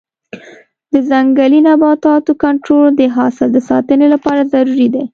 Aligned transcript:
د 0.93 0.95
ځنګلي 1.09 1.59
نباتاتو 1.67 2.31
کنټرول 2.43 2.89
د 2.95 3.01
حاصل 3.15 3.47
د 3.53 3.59
ساتنې 3.69 4.07
لپاره 4.13 4.49
ضروري 4.53 4.87
دی. 4.93 5.03